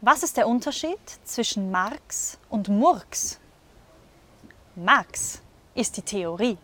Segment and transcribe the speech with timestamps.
[0.00, 3.38] Was ist der Unterschied zwischen Marx und Murks?
[4.76, 5.40] Marx
[5.74, 6.58] ist die Theorie.